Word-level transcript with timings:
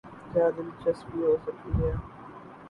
کیا 0.31 0.45
دلچسپی 0.55 1.19
ہوسکتی 1.23 1.71
ہے۔ 1.79 1.91